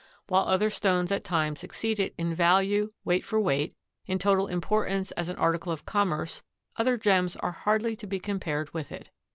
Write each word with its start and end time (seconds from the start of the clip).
While 0.25 0.47
other 0.47 0.71
stones 0.71 1.11
at 1.11 1.23
times 1.23 1.63
exceed 1.63 1.99
it 1.99 2.15
in 2.17 2.33
value, 2.33 2.91
weight 3.05 3.23
for 3.23 3.39
weight, 3.39 3.75
in 4.07 4.17
total 4.17 4.47
importance 4.47 5.11
as 5.11 5.29
an 5.29 5.35
article 5.37 5.71
of 5.71 5.85
commerce 5.85 6.41
other 6.75 6.97
gems 6.97 7.35
are 7.35 7.51
hardly 7.51 7.95
to 7.97 8.07
be 8.07 8.19
compared 8.19 8.73
with 8.73 8.91
it. 8.91 9.11